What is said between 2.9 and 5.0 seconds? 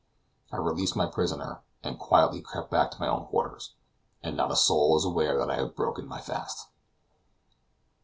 my own quarters. And not a soul